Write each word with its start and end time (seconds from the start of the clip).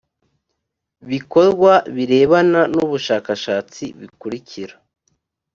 bikorwa 1.09 1.73
birebana 1.95 2.61
n 2.73 2.75
ubushakashatsi 2.85 3.83
bikurikira 3.99 4.75